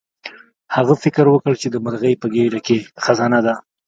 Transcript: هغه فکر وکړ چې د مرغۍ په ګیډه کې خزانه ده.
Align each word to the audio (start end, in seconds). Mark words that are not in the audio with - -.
هغه 0.75 0.93
فکر 1.03 1.25
وکړ 1.29 1.53
چې 1.61 1.67
د 1.71 1.75
مرغۍ 1.85 2.13
په 2.21 2.27
ګیډه 2.35 2.59
کې 2.67 2.77
خزانه 3.03 3.39
ده. 3.45 3.53